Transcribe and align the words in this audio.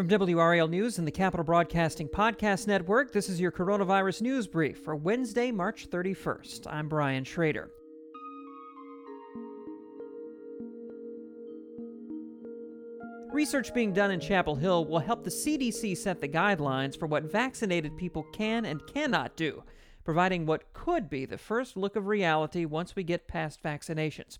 From 0.00 0.08
WRAL 0.08 0.70
News 0.70 0.96
and 0.96 1.06
the 1.06 1.12
Capital 1.12 1.44
Broadcasting 1.44 2.08
Podcast 2.08 2.66
Network, 2.66 3.12
this 3.12 3.28
is 3.28 3.38
your 3.38 3.52
coronavirus 3.52 4.22
news 4.22 4.46
brief 4.46 4.78
for 4.78 4.96
Wednesday, 4.96 5.50
March 5.50 5.90
31st. 5.90 6.66
I'm 6.72 6.88
Brian 6.88 7.22
Shrader. 7.22 7.68
Research 13.30 13.74
being 13.74 13.92
done 13.92 14.10
in 14.10 14.20
Chapel 14.20 14.56
Hill 14.56 14.86
will 14.86 15.00
help 15.00 15.22
the 15.22 15.28
CDC 15.28 15.94
set 15.98 16.22
the 16.22 16.28
guidelines 16.28 16.98
for 16.98 17.06
what 17.06 17.30
vaccinated 17.30 17.94
people 17.98 18.22
can 18.32 18.64
and 18.64 18.86
cannot 18.86 19.36
do, 19.36 19.62
providing 20.02 20.46
what 20.46 20.72
could 20.72 21.10
be 21.10 21.26
the 21.26 21.36
first 21.36 21.76
look 21.76 21.94
of 21.94 22.06
reality 22.06 22.64
once 22.64 22.96
we 22.96 23.04
get 23.04 23.28
past 23.28 23.62
vaccinations. 23.62 24.38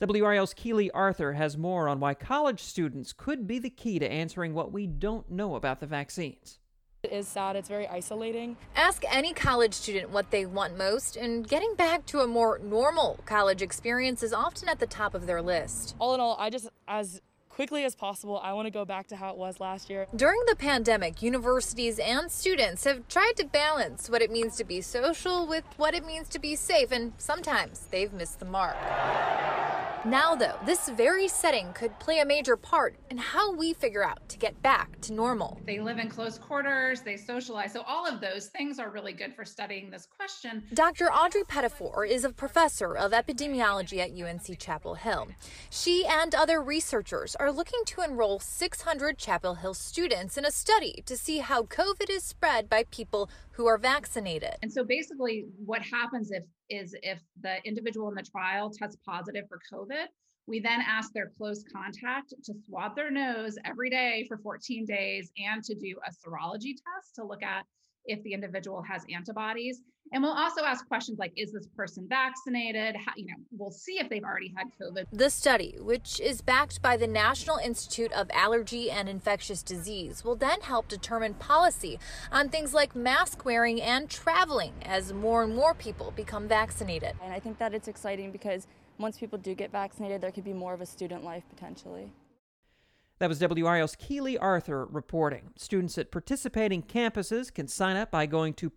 WRAL's 0.00 0.54
Keeley 0.54 0.90
Arthur 0.92 1.34
has 1.34 1.58
more 1.58 1.86
on 1.86 2.00
why 2.00 2.14
college 2.14 2.62
students 2.62 3.12
could 3.12 3.46
be 3.46 3.58
the 3.58 3.68
key 3.68 3.98
to 3.98 4.10
answering 4.10 4.54
what 4.54 4.72
we 4.72 4.86
don't 4.86 5.30
know 5.30 5.56
about 5.56 5.80
the 5.80 5.86
vaccines. 5.86 6.58
It 7.02 7.12
is 7.12 7.28
sad. 7.28 7.54
It's 7.54 7.68
very 7.68 7.86
isolating. 7.86 8.56
Ask 8.74 9.04
any 9.10 9.34
college 9.34 9.74
student 9.74 10.10
what 10.10 10.30
they 10.30 10.46
want 10.46 10.78
most, 10.78 11.16
and 11.16 11.46
getting 11.46 11.74
back 11.74 12.06
to 12.06 12.20
a 12.20 12.26
more 12.26 12.58
normal 12.62 13.20
college 13.26 13.60
experience 13.60 14.22
is 14.22 14.32
often 14.32 14.70
at 14.70 14.80
the 14.80 14.86
top 14.86 15.14
of 15.14 15.26
their 15.26 15.42
list. 15.42 15.94
All 15.98 16.14
in 16.14 16.20
all, 16.20 16.36
I 16.38 16.48
just, 16.48 16.68
as 16.88 17.20
quickly 17.50 17.84
as 17.84 17.94
possible, 17.94 18.40
I 18.42 18.54
want 18.54 18.66
to 18.66 18.70
go 18.70 18.86
back 18.86 19.06
to 19.08 19.16
how 19.16 19.30
it 19.30 19.36
was 19.36 19.60
last 19.60 19.90
year. 19.90 20.06
During 20.16 20.40
the 20.46 20.56
pandemic, 20.56 21.22
universities 21.22 21.98
and 21.98 22.30
students 22.30 22.84
have 22.84 23.06
tried 23.08 23.34
to 23.36 23.44
balance 23.44 24.08
what 24.08 24.22
it 24.22 24.30
means 24.30 24.56
to 24.56 24.64
be 24.64 24.80
social 24.80 25.46
with 25.46 25.64
what 25.76 25.94
it 25.94 26.06
means 26.06 26.28
to 26.30 26.38
be 26.38 26.56
safe, 26.56 26.90
and 26.90 27.12
sometimes 27.18 27.86
they've 27.90 28.12
missed 28.14 28.38
the 28.38 28.46
mark. 28.46 28.76
Now, 30.06 30.34
though, 30.34 30.56
this 30.64 30.88
very 30.88 31.28
setting 31.28 31.74
could 31.74 31.98
play 31.98 32.20
a 32.20 32.24
major 32.24 32.56
part 32.56 32.96
in 33.10 33.18
how 33.18 33.52
we 33.52 33.74
figure 33.74 34.02
out 34.02 34.26
to 34.30 34.38
get 34.38 34.60
back 34.62 34.98
to 35.02 35.12
normal. 35.12 35.60
They 35.66 35.78
live 35.78 35.98
in 35.98 36.08
close 36.08 36.38
quarters, 36.38 37.02
they 37.02 37.18
socialize. 37.18 37.74
So, 37.74 37.82
all 37.82 38.06
of 38.06 38.18
those 38.18 38.46
things 38.46 38.78
are 38.78 38.88
really 38.88 39.12
good 39.12 39.34
for 39.36 39.44
studying 39.44 39.90
this 39.90 40.06
question. 40.06 40.64
Dr. 40.72 41.12
Audrey 41.12 41.42
Pettifor 41.42 42.08
is 42.08 42.24
a 42.24 42.30
professor 42.30 42.96
of 42.96 43.12
epidemiology 43.12 43.98
at 43.98 44.12
UNC 44.12 44.58
Chapel 44.58 44.94
Hill. 44.94 45.28
She 45.68 46.06
and 46.06 46.34
other 46.34 46.62
researchers 46.62 47.36
are 47.36 47.52
looking 47.52 47.80
to 47.84 48.00
enroll 48.00 48.38
600 48.38 49.18
Chapel 49.18 49.56
Hill 49.56 49.74
students 49.74 50.38
in 50.38 50.46
a 50.46 50.50
study 50.50 51.02
to 51.04 51.14
see 51.14 51.38
how 51.38 51.64
COVID 51.64 52.08
is 52.08 52.24
spread 52.24 52.70
by 52.70 52.84
people 52.90 53.28
who 53.52 53.66
are 53.66 53.76
vaccinated. 53.76 54.54
And 54.62 54.72
so, 54.72 54.82
basically, 54.82 55.44
what 55.62 55.82
happens 55.82 56.30
if 56.30 56.44
is 56.70 56.94
if 57.02 57.20
the 57.42 57.56
individual 57.64 58.08
in 58.08 58.14
the 58.14 58.22
trial 58.22 58.70
tests 58.70 58.96
positive 59.04 59.44
for 59.48 59.60
COVID, 59.72 60.06
we 60.46 60.60
then 60.60 60.80
ask 60.86 61.12
their 61.12 61.30
close 61.36 61.62
contact 61.72 62.34
to 62.44 62.54
swab 62.66 62.96
their 62.96 63.10
nose 63.10 63.56
every 63.64 63.90
day 63.90 64.24
for 64.26 64.38
14 64.38 64.84
days 64.84 65.30
and 65.38 65.62
to 65.64 65.74
do 65.74 65.96
a 66.06 66.10
serology 66.10 66.74
test 66.74 67.14
to 67.16 67.24
look 67.24 67.42
at 67.42 67.64
if 68.06 68.22
the 68.22 68.32
individual 68.32 68.82
has 68.82 69.04
antibodies. 69.12 69.82
And 70.12 70.24
we'll 70.24 70.32
also 70.32 70.64
ask 70.64 70.86
questions 70.88 71.18
like, 71.18 71.32
is 71.36 71.52
this 71.52 71.66
person 71.76 72.06
vaccinated? 72.08 72.96
How, 72.96 73.12
you 73.16 73.26
know, 73.26 73.36
we'll 73.52 73.70
see 73.70 73.98
if 74.00 74.08
they've 74.08 74.24
already 74.24 74.52
had 74.56 74.66
COVID. 74.80 75.06
The 75.12 75.30
study, 75.30 75.76
which 75.78 76.18
is 76.18 76.40
backed 76.42 76.82
by 76.82 76.96
the 76.96 77.06
National 77.06 77.58
Institute 77.58 78.12
of 78.12 78.28
Allergy 78.32 78.90
and 78.90 79.08
Infectious 79.08 79.62
Disease, 79.62 80.24
will 80.24 80.34
then 80.34 80.62
help 80.62 80.88
determine 80.88 81.34
policy 81.34 81.98
on 82.32 82.48
things 82.48 82.74
like 82.74 82.96
mask 82.96 83.44
wearing 83.44 83.80
and 83.80 84.10
traveling 84.10 84.72
as 84.82 85.12
more 85.12 85.44
and 85.44 85.54
more 85.54 85.74
people 85.74 86.12
become 86.16 86.48
vaccinated. 86.48 87.14
And 87.22 87.32
I 87.32 87.38
think 87.38 87.58
that 87.58 87.72
it's 87.72 87.86
exciting 87.86 88.32
because 88.32 88.66
once 88.98 89.16
people 89.16 89.38
do 89.38 89.54
get 89.54 89.70
vaccinated, 89.70 90.20
there 90.20 90.32
could 90.32 90.44
be 90.44 90.52
more 90.52 90.74
of 90.74 90.80
a 90.80 90.86
student 90.86 91.22
life 91.22 91.44
potentially. 91.48 92.12
That 93.20 93.28
was 93.28 93.38
WRAL's 93.38 93.96
Keeley 93.96 94.38
Arthur 94.38 94.86
reporting. 94.86 95.50
Students 95.56 95.98
at 95.98 96.10
participating 96.10 96.82
campuses 96.82 97.52
can 97.52 97.68
sign 97.68 97.96
up 97.96 98.10
by 98.10 98.24
going 98.24 98.54
to 98.54 98.70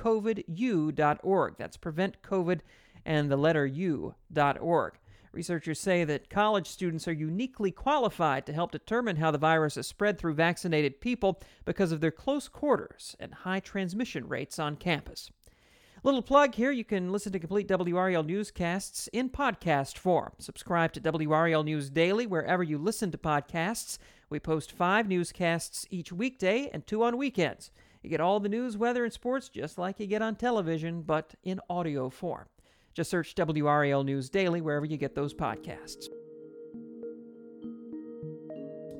preventcovidu.org. 0.00 1.54
That's 1.58 1.76
preventcovid 1.76 2.60
and 3.04 3.30
the 3.30 3.36
letter 3.36 3.66
u.org. 3.66 4.94
Researchers 5.32 5.78
say 5.78 6.02
that 6.04 6.28
college 6.28 6.66
students 6.66 7.06
are 7.06 7.12
uniquely 7.12 7.70
qualified 7.70 8.46
to 8.46 8.52
help 8.52 8.72
determine 8.72 9.16
how 9.16 9.30
the 9.30 9.38
virus 9.38 9.76
is 9.76 9.86
spread 9.86 10.18
through 10.18 10.34
vaccinated 10.34 11.00
people 11.00 11.40
because 11.64 11.92
of 11.92 12.00
their 12.00 12.10
close 12.10 12.48
quarters 12.48 13.16
and 13.20 13.32
high 13.32 13.60
transmission 13.60 14.26
rates 14.26 14.58
on 14.58 14.74
campus. 14.74 15.30
Little 16.02 16.22
plug 16.22 16.54
here 16.54 16.72
you 16.72 16.84
can 16.84 17.12
listen 17.12 17.30
to 17.32 17.38
complete 17.38 17.68
WRAL 17.68 18.24
newscasts 18.24 19.06
in 19.08 19.28
podcast 19.28 19.98
form. 19.98 20.32
Subscribe 20.38 20.92
to 20.94 21.00
WRAL 21.00 21.62
News 21.62 21.90
Daily 21.90 22.26
wherever 22.26 22.64
you 22.64 22.78
listen 22.78 23.12
to 23.12 23.18
podcasts. 23.18 23.98
We 24.30 24.40
post 24.40 24.72
five 24.72 25.06
newscasts 25.06 25.86
each 25.90 26.10
weekday 26.10 26.70
and 26.72 26.86
two 26.86 27.04
on 27.04 27.18
weekends. 27.18 27.70
You 28.02 28.08
get 28.10 28.20
all 28.20 28.40
the 28.40 28.48
news, 28.48 28.76
weather, 28.76 29.04
and 29.04 29.12
sports 29.12 29.48
just 29.48 29.78
like 29.78 30.00
you 30.00 30.06
get 30.06 30.22
on 30.22 30.36
television, 30.36 31.02
but 31.02 31.34
in 31.42 31.60
audio 31.68 32.08
form. 32.08 32.46
Just 32.94 33.10
search 33.10 33.34
WRAL 33.34 34.04
News 34.04 34.30
Daily 34.30 34.60
wherever 34.60 34.86
you 34.86 34.96
get 34.96 35.14
those 35.14 35.34
podcasts. 35.34 36.06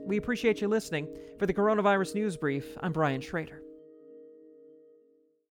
We 0.07 0.17
appreciate 0.17 0.61
you 0.61 0.69
listening. 0.69 1.09
For 1.39 1.47
the 1.47 1.55
Coronavirus 1.55 2.15
News 2.15 2.37
Brief, 2.37 2.77
I'm 2.81 2.93
Brian 2.93 3.21
Shrader. 3.21 3.61